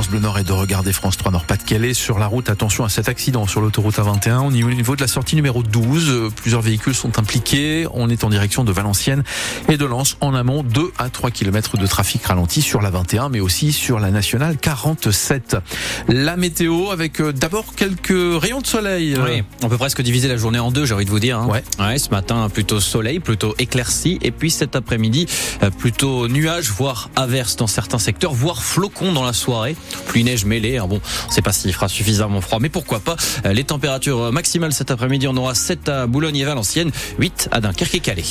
France 0.00 0.12
Bleu 0.12 0.20
Nord 0.20 0.38
et 0.38 0.44
de 0.44 0.52
regarder 0.52 0.94
France 0.94 1.18
3 1.18 1.30
Nord-Pas-de-Calais. 1.30 1.92
Sur 1.92 2.18
la 2.18 2.26
route, 2.26 2.48
attention 2.48 2.84
à 2.84 2.88
cet 2.88 3.10
accident 3.10 3.46
sur 3.46 3.60
l'autoroute 3.60 3.98
A21 3.98 4.46
au 4.46 4.50
niveau 4.50 4.96
de 4.96 5.00
la 5.02 5.06
sortie 5.06 5.36
numéro 5.36 5.62
12. 5.62 6.30
Plusieurs 6.36 6.62
véhicules 6.62 6.94
sont 6.94 7.18
impliqués. 7.18 7.86
On 7.92 8.08
est 8.08 8.24
en 8.24 8.30
direction 8.30 8.64
de 8.64 8.72
Valenciennes 8.72 9.24
et 9.68 9.76
de 9.76 9.84
Lens 9.84 10.16
en 10.22 10.34
amont. 10.34 10.62
2 10.62 10.90
à 10.96 11.10
3 11.10 11.30
km 11.30 11.76
de 11.76 11.86
trafic 11.86 12.24
ralenti 12.24 12.62
sur 12.62 12.80
la 12.80 12.88
21 12.88 13.28
mais 13.28 13.40
aussi 13.40 13.72
sur 13.72 14.00
la 14.00 14.10
nationale 14.10 14.56
47. 14.56 15.58
La 16.08 16.38
météo 16.38 16.92
avec 16.92 17.20
euh, 17.20 17.34
d'abord 17.34 17.74
quelques 17.76 18.40
rayons 18.40 18.62
de 18.62 18.66
soleil. 18.66 19.18
Oui, 19.22 19.42
on 19.62 19.68
peut 19.68 19.76
presque 19.76 20.00
diviser 20.00 20.28
la 20.28 20.38
journée 20.38 20.60
en 20.60 20.70
deux, 20.70 20.86
j'ai 20.86 20.94
envie 20.94 21.04
de 21.04 21.10
vous 21.10 21.20
dire. 21.20 21.40
Hein. 21.40 21.46
Ouais. 21.46 21.62
ouais. 21.78 21.98
Ce 21.98 22.08
matin, 22.08 22.48
plutôt 22.48 22.80
soleil, 22.80 23.20
plutôt 23.20 23.54
éclairci. 23.58 24.18
Et 24.22 24.30
puis 24.30 24.50
cet 24.50 24.76
après-midi, 24.76 25.26
euh, 25.62 25.68
plutôt 25.68 26.26
nuages, 26.26 26.70
voire 26.70 27.10
averses 27.16 27.56
dans 27.56 27.66
certains 27.66 27.98
secteurs, 27.98 28.32
voire 28.32 28.62
flocons 28.62 29.12
dans 29.12 29.24
la 29.24 29.34
soirée. 29.34 29.76
Pluie, 30.06 30.24
neige 30.24 30.44
mêlée. 30.44 30.78
Hein. 30.78 30.86
Bon, 30.86 31.00
on 31.24 31.28
ne 31.28 31.32
sait 31.32 31.42
pas 31.42 31.52
s'il 31.52 31.72
fera 31.72 31.88
suffisamment 31.88 32.40
froid, 32.40 32.58
mais 32.60 32.68
pourquoi 32.68 33.00
pas. 33.00 33.16
Euh, 33.44 33.52
les 33.52 33.64
températures 33.64 34.32
maximales 34.32 34.72
cet 34.72 34.90
après-midi, 34.90 35.28
on 35.28 35.36
aura 35.36 35.54
7 35.54 35.88
à 35.88 36.06
Boulogne 36.06 36.36
et 36.36 36.44
Valenciennes, 36.44 36.90
8 37.18 37.48
à 37.52 37.60
Dunkerque 37.60 37.94
et 37.94 38.00
Calais. 38.00 38.24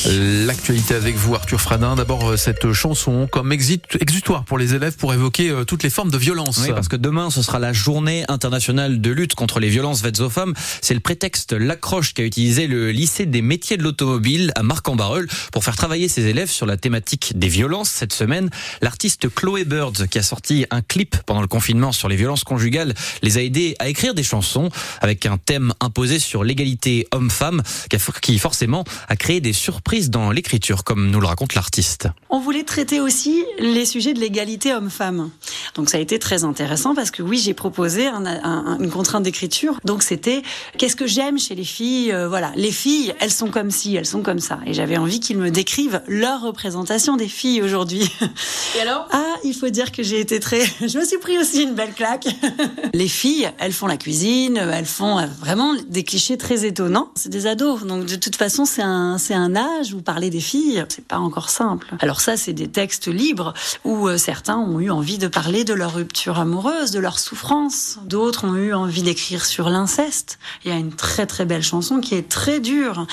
L'actualité 0.46 0.96
avec 0.96 1.16
vous, 1.16 1.36
Arthur 1.36 1.62
Fradin. 1.62 1.96
D'abord, 1.96 2.38
cette 2.38 2.72
chanson 2.74 3.28
comme 3.32 3.52
exutoire 3.52 4.44
pour 4.46 4.58
les 4.58 4.74
élèves 4.74 4.96
pour 4.96 5.14
évoquer 5.14 5.54
toutes 5.68 5.84
les 5.84 5.90
formes 5.90 6.12
de 6.12 6.18
violence. 6.18 6.60
Oui, 6.64 6.70
parce 6.74 6.88
que 6.88 6.96
demain, 6.96 7.30
ce 7.30 7.42
sera 7.42 7.60
la 7.60 7.74
journée 7.74 8.26
internationale 8.28 9.02
de 9.02 9.12
lutte 9.12 9.36
contre 9.36 9.60
les 9.60 9.70
violences 9.70 10.02
faites 10.02 10.20
aux 10.20 10.30
femmes. 10.30 10.54
C'est 10.82 10.94
le 10.94 11.00
prétexte, 11.00 11.54
l'accroche 11.54 12.14
qu'a 12.14 12.24
utilisé 12.24 12.68
le 12.68 12.92
lycée 12.92 13.26
des 13.26 13.42
métiers 13.42 13.78
de 13.78 13.84
l'automobile 13.84 14.52
à 14.56 14.64
Marc-en-Barœul 14.64 15.28
pour 15.52 15.64
faire 15.64 15.76
travailler 15.76 16.08
ses 16.08 16.28
élèves 16.28 16.50
sur 16.50 16.66
la 16.66 16.78
thématique 16.78 17.34
des 17.36 17.48
violences. 17.48 17.90
Cette 17.90 18.14
semaine, 18.14 18.50
l'artiste 18.82 19.34
Chloé 19.34 19.66
Birds, 19.66 20.08
qui 20.10 20.20
a 20.20 20.24
sorti 20.24 20.66
un 20.72 20.82
clip 20.82 21.18
pendant 21.26 21.42
le 21.42 21.48
confinement 21.50 21.92
sur 21.92 22.08
les 22.08 22.16
violences 22.16 22.46
conjugales, 22.46 22.94
les 23.22 23.38
a 23.38 23.44
aidés 23.44 23.76
à 23.80 23.90
écrire 23.90 24.14
des 24.14 24.24
chansons 24.24 24.70
avec 25.02 25.26
un 25.26 25.38
thème 25.38 25.74
imposé 25.82 26.20
sur 26.20 26.44
l'égalité 26.46 27.08
homme-femme, 27.12 27.62
qui 28.22 28.40
forcément 28.40 28.86
a 29.10 29.16
créé 29.16 29.42
des 29.42 29.54
surprises 29.54 30.10
dans 30.10 30.32
l'écriture, 30.32 30.84
comme 30.84 31.10
nous 31.12 31.20
le 31.20 31.28
raconte 31.28 31.56
l'artiste. 31.56 32.08
On 32.30 32.40
voulait 32.40 32.64
traiter 32.64 33.02
aussi 33.02 33.44
les 33.60 33.86
sujets 33.86 34.14
de 34.14 34.20
l'égalité 34.20 34.74
homme-femme. 34.74 35.32
Donc 35.76 35.90
ça 35.90 35.98
a 35.98 36.02
été 36.02 36.20
très 36.20 36.44
intéressant 36.44 36.96
parce 36.96 37.12
que 37.12 37.22
oui, 37.22 37.40
j'ai 37.44 37.54
proposé 37.54 38.08
un, 38.08 38.26
un, 38.26 38.80
une 38.80 38.90
contrainte 38.90 39.24
d'écriture. 39.24 39.80
Donc 39.84 40.04
c'était 40.04 40.44
qu'est-ce 40.78 40.96
que 40.96 41.08
j'aime 41.08 41.40
chez 41.40 41.56
les 41.56 41.64
filles 41.64 42.12
euh, 42.12 42.28
Voilà, 42.30 42.52
les 42.56 42.72
filles, 42.72 43.14
elles 43.20 43.32
sont 43.32 43.50
comme 43.50 43.72
ci, 43.72 43.96
elles 43.96 44.06
sont 44.06 44.22
comme 44.22 44.40
ça. 44.40 44.60
Et 44.66 44.74
j'avais 44.74 44.98
envie 44.98 45.20
qu'ils 45.20 45.38
me 45.38 45.50
décrivent 45.50 46.02
leur 46.08 46.42
représentation 46.42 47.18
des 47.18 47.28
filles 47.28 47.62
aujourd'hui. 47.62 48.10
Et 48.78 48.82
alors? 48.82 49.08
Ah, 49.12 49.36
il 49.44 49.54
faut 49.54 49.70
dire 49.70 49.92
que 49.92 50.04
j'ai 50.04 50.20
été 50.20 50.40
très. 50.40 50.66
Je 50.82 50.98
me 50.98 51.06
suis 51.06 51.18
pris 51.18 51.38
aussi 51.40 51.64
une 51.64 51.74
belle 51.74 51.94
claque. 51.94 52.28
les 52.94 53.08
filles, 53.08 53.50
elles 53.60 53.74
font 53.74 53.88
la 53.88 53.98
cuisine, 53.98 54.58
elles 54.58 54.86
font 54.86 55.20
euh, 55.20 55.26
vraiment 55.40 55.74
des 55.88 56.04
clichés 56.04 56.38
très 56.38 56.66
étonnants. 56.66 57.12
C'est 57.16 57.30
des 57.30 57.48
ados, 57.48 57.84
donc 57.86 58.06
de 58.06 58.16
toute 58.16 58.36
façon, 58.36 58.66
c'est 58.66 58.82
un, 58.82 59.18
c'est 59.18 59.34
un 59.34 59.56
âge 59.56 59.94
où 59.94 60.02
parler 60.02 60.30
des 60.30 60.40
filles, 60.40 60.86
c'est 60.90 61.06
pas 61.06 61.18
encore 61.18 61.50
simple. 61.50 61.88
Alors 62.00 62.22
ça, 62.22 62.38
c'est 62.38 62.54
des 62.54 62.68
textes 62.68 63.08
libres 63.08 63.54
où 63.84 64.08
euh, 64.08 64.18
certains 64.18 64.58
ont 64.58 64.80
eu 64.80 64.90
envie 64.90 65.18
de 65.18 65.28
parler 65.28 65.64
de 65.64 65.74
leur 65.74 65.94
rupture 65.94 66.40
amoureuse, 66.40 66.92
de 66.92 67.00
leur 67.00 67.20
souffrance. 67.20 68.00
D'autres 68.06 68.46
ont 68.46 68.56
eu 68.56 68.74
envie 68.74 69.04
d'écrire 69.04 69.46
sur 69.46 69.70
l'inceste. 69.70 70.40
Il 70.66 70.72
y 70.72 70.74
a 70.74 70.78
une 70.78 70.94
très 70.94 71.26
très 71.26 71.46
belle 71.46 71.64
chanson 71.64 72.00
qui 72.00 72.16
est 72.16 72.28
très 72.28 72.60
dure, 72.60 73.08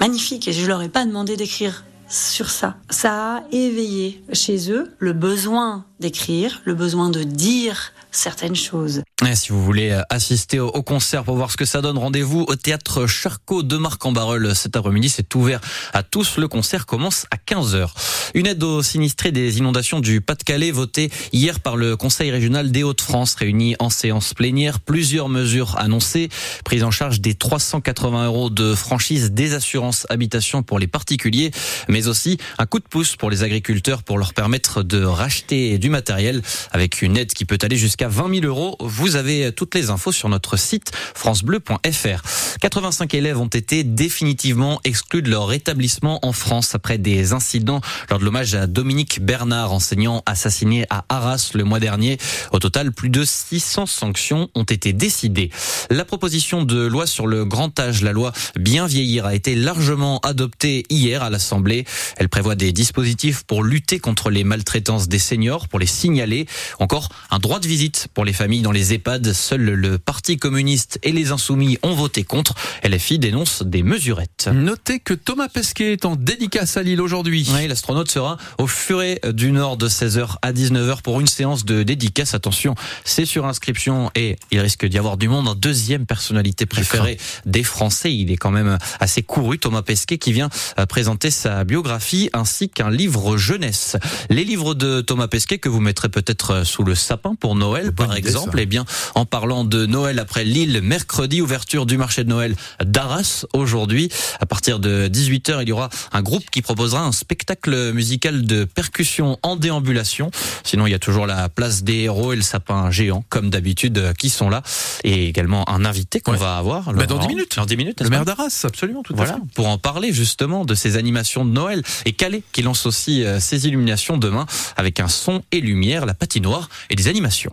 magnifique, 0.00 0.48
et 0.48 0.52
je 0.52 0.66
leur 0.66 0.82
ai 0.82 0.88
pas 0.88 1.04
demandé 1.04 1.36
d'écrire 1.36 1.84
sur 2.08 2.50
ça. 2.50 2.76
Ça 2.90 3.36
a 3.36 3.42
éveillé 3.52 4.22
chez 4.32 4.70
eux 4.70 4.94
le 4.98 5.12
besoin 5.12 5.84
d'écrire, 6.00 6.62
le 6.64 6.74
besoin 6.74 7.10
de 7.10 7.22
dire 7.22 7.92
certaines 8.10 8.56
choses. 8.56 9.02
Si 9.34 9.50
vous 9.50 9.64
voulez 9.64 9.92
euh, 9.92 10.02
assister 10.10 10.60
au 10.60 10.82
concert 10.82 11.24
pour 11.24 11.36
voir 11.36 11.50
ce 11.50 11.56
que 11.56 11.64
ça 11.64 11.80
donne, 11.80 11.96
rendez-vous 11.96 12.44
au 12.48 12.54
théâtre 12.54 13.06
Charcot 13.06 13.62
de 13.62 13.78
Marc-en-Barœul 13.78 14.54
cet 14.54 14.76
après-midi. 14.76 15.08
C'est 15.08 15.34
ouvert 15.34 15.58
à 15.94 16.02
tous. 16.02 16.36
Le 16.36 16.48
concert 16.48 16.84
commence 16.84 17.24
à 17.30 17.36
15h. 17.36 17.88
Une 18.34 18.46
aide 18.46 18.62
aux 18.62 18.82
sinistrés 18.82 19.32
des 19.32 19.56
inondations 19.56 20.00
du 20.00 20.20
Pas-de-Calais 20.20 20.70
votée 20.70 21.10
hier 21.32 21.60
par 21.60 21.76
le 21.76 21.96
Conseil 21.96 22.30
régional 22.30 22.70
des 22.70 22.82
Hauts-de-France 22.82 23.36
réuni 23.36 23.74
en 23.78 23.88
séance 23.88 24.34
plénière. 24.34 24.80
Plusieurs 24.80 25.30
mesures 25.30 25.78
annoncées. 25.78 26.28
Prise 26.66 26.84
en 26.84 26.90
charge 26.90 27.22
des 27.22 27.34
380 27.34 28.26
euros 28.26 28.50
de 28.50 28.74
franchise 28.74 29.30
des 29.32 29.54
assurances 29.54 30.06
habitation 30.10 30.62
pour 30.62 30.78
les 30.78 30.88
particuliers, 30.88 31.52
mais 31.88 32.06
aussi 32.06 32.36
un 32.58 32.66
coup 32.66 32.80
de 32.80 32.84
pouce 32.86 33.16
pour 33.16 33.30
les 33.30 33.42
agriculteurs 33.44 34.02
pour 34.02 34.18
leur 34.18 34.34
permettre 34.34 34.82
de 34.82 35.02
racheter 35.02 35.78
du 35.78 35.88
matériel 35.88 36.42
avec 36.70 37.00
une 37.00 37.16
aide 37.16 37.32
qui 37.32 37.46
peut 37.46 37.58
aller 37.62 37.76
jusqu'à 37.76 38.08
20 38.08 38.40
000 38.40 38.46
euros. 38.46 38.76
Vous 38.80 39.06
avez 39.16 39.52
toutes 39.52 39.74
les 39.74 39.90
infos 39.90 40.12
sur 40.12 40.28
notre 40.28 40.56
site 40.56 40.92
francebleu.fr. 41.14 42.22
85 42.60 43.14
élèves 43.14 43.40
ont 43.40 43.46
été 43.46 43.84
définitivement 43.84 44.80
exclus 44.84 45.22
de 45.22 45.30
leur 45.30 45.52
établissement 45.52 46.24
en 46.24 46.32
France 46.32 46.74
après 46.74 46.98
des 46.98 47.32
incidents 47.32 47.80
lors 48.10 48.18
de 48.18 48.24
l'hommage 48.24 48.54
à 48.54 48.66
Dominique 48.66 49.20
Bernard, 49.22 49.72
enseignant 49.72 50.22
assassiné 50.26 50.86
à 50.90 51.04
Arras 51.08 51.50
le 51.54 51.64
mois 51.64 51.80
dernier. 51.80 52.18
Au 52.52 52.58
total, 52.58 52.92
plus 52.92 53.10
de 53.10 53.24
600 53.24 53.86
sanctions 53.86 54.48
ont 54.54 54.64
été 54.64 54.92
décidées. 54.92 55.50
La 55.90 56.04
proposition 56.04 56.62
de 56.62 56.86
loi 56.86 57.06
sur 57.06 57.26
le 57.26 57.44
grand 57.44 57.78
âge, 57.80 58.02
la 58.02 58.12
loi 58.12 58.32
Bien 58.58 58.86
vieillir, 58.86 59.26
a 59.26 59.34
été 59.34 59.54
largement 59.54 60.18
adoptée 60.20 60.84
hier 60.90 61.22
à 61.22 61.30
l'Assemblée. 61.30 61.84
Elle 62.16 62.28
prévoit 62.28 62.54
des 62.54 62.72
dispositifs 62.72 63.44
pour 63.44 63.62
lutter 63.62 63.98
contre 63.98 64.30
les 64.30 64.44
maltraitances 64.44 65.08
des 65.08 65.18
seniors, 65.18 65.68
pour 65.68 65.78
les 65.78 65.86
signaler. 65.86 66.46
Encore 66.78 67.08
un 67.30 67.38
droit 67.38 67.60
de 67.60 67.66
visite 67.66 68.08
pour 68.14 68.24
les 68.24 68.32
familles 68.32 68.62
dans 68.62 68.72
les 68.72 68.92
EHPAD. 68.96 69.32
Seul 69.32 69.62
le 69.62 69.98
Parti 69.98 70.36
communiste 70.36 70.98
et 71.02 71.12
les 71.12 71.30
Insoumis 71.30 71.78
ont 71.82 71.94
voté 71.94 72.24
contre. 72.24 72.54
LFI 72.84 73.18
dénonce 73.18 73.62
des 73.62 73.82
mesurettes. 73.82 74.48
Notez 74.52 75.00
que 75.00 75.14
Thomas 75.14 75.48
Pesquet 75.48 75.92
est 75.92 76.04
en 76.04 76.16
dédicace 76.16 76.76
à 76.76 76.82
Lille 76.82 77.00
aujourd'hui. 77.00 77.48
Oui, 77.54 77.68
l'astronaute 77.68 78.10
sera 78.10 78.36
au 78.58 78.66
Furet 78.66 79.20
du 79.32 79.52
Nord 79.52 79.76
de 79.76 79.88
16h 79.88 80.36
à 80.42 80.52
19h 80.52 81.02
pour 81.02 81.20
une 81.20 81.26
séance 81.26 81.64
de 81.64 81.82
dédicace. 81.82 82.34
Attention, 82.34 82.74
c'est 83.04 83.26
sur 83.26 83.46
inscription 83.46 84.10
et 84.14 84.36
il 84.50 84.60
risque 84.60 84.86
d'y 84.86 84.98
avoir 84.98 85.16
du 85.16 85.28
monde. 85.28 85.48
En 85.48 85.54
deuxième 85.54 86.06
personnalité 86.06 86.66
préférée 86.66 87.18
des 87.44 87.62
Français. 87.62 88.14
Il 88.14 88.32
est 88.32 88.36
quand 88.36 88.50
même 88.50 88.78
assez 89.00 89.22
couru, 89.22 89.58
Thomas 89.58 89.82
Pesquet, 89.82 90.18
qui 90.18 90.32
vient 90.32 90.48
euh, 90.78 90.86
présenter 90.86 91.30
sa 91.30 91.64
biographie 91.64 92.30
ainsi 92.32 92.68
qu'un 92.68 92.90
livre 92.90 93.36
jeunesse. 93.36 93.96
Les 94.30 94.44
livres 94.44 94.74
de 94.74 95.02
Thomas 95.02 95.28
Pesquet 95.28 95.58
que 95.58 95.68
vous 95.68 95.80
mettrez 95.80 96.08
peut-être 96.08 96.64
sous 96.64 96.82
le 96.82 96.94
sapin 96.94 97.34
pour 97.34 97.54
Noël, 97.54 97.92
par 97.92 98.16
exemple. 98.16 98.58
Eh 98.58 98.66
bien, 98.66 98.85
en 99.14 99.24
parlant 99.26 99.64
de 99.64 99.86
Noël 99.86 100.18
après 100.18 100.44
Lille, 100.44 100.80
mercredi, 100.82 101.40
ouverture 101.40 101.86
du 101.86 101.96
marché 101.96 102.24
de 102.24 102.28
Noël 102.28 102.54
d'Arras 102.84 103.44
aujourd'hui. 103.52 104.08
À 104.40 104.46
partir 104.46 104.78
de 104.78 105.08
18h, 105.08 105.58
il 105.62 105.68
y 105.68 105.72
aura 105.72 105.88
un 106.12 106.22
groupe 106.22 106.48
qui 106.50 106.62
proposera 106.62 107.02
un 107.02 107.12
spectacle 107.12 107.92
musical 107.92 108.44
de 108.46 108.64
percussion 108.64 109.38
en 109.42 109.56
déambulation. 109.56 110.30
Sinon, 110.64 110.86
il 110.86 110.90
y 110.90 110.94
a 110.94 110.98
toujours 110.98 111.26
la 111.26 111.48
place 111.48 111.82
des 111.82 112.00
héros 112.00 112.32
et 112.32 112.36
le 112.36 112.42
sapin 112.42 112.90
géant, 112.90 113.24
comme 113.28 113.50
d'habitude, 113.50 113.98
euh, 113.98 114.12
qui 114.12 114.30
sont 114.30 114.48
là. 114.48 114.62
Et 115.04 115.28
également 115.28 115.68
un 115.68 115.84
invité 115.84 116.20
qu'on 116.20 116.32
Ouais. 116.32 116.38
va 116.38 116.56
avoir. 116.56 116.92
Bah, 116.92 117.06
dans 117.06 117.14
Laurent. 117.16 117.26
10 117.28 117.34
minutes. 117.34 117.56
Dans 117.56 117.66
10 117.66 117.76
minutes, 117.76 118.00
Le 118.02 118.08
maire 118.10 118.24
d'Arras, 118.24 118.62
absolument, 118.64 119.02
tout 119.02 119.12
à 119.14 119.16
voilà, 119.16 119.34
fait. 119.34 119.40
pour 119.54 119.68
en 119.68 119.78
parler 119.78 120.12
justement 120.12 120.64
de 120.64 120.74
ces 120.74 120.96
animations 120.96 121.44
de 121.44 121.50
Noël. 121.50 121.82
Et 122.04 122.12
Calais 122.12 122.42
qui 122.52 122.62
lance 122.62 122.86
aussi 122.86 123.24
euh, 123.24 123.40
ses 123.40 123.66
illuminations 123.66 124.16
demain 124.18 124.46
avec 124.76 125.00
un 125.00 125.08
son 125.08 125.42
et 125.52 125.60
lumière, 125.60 126.06
la 126.06 126.14
patinoire 126.14 126.68
et 126.90 126.94
des 126.96 127.08
animations. 127.08 127.52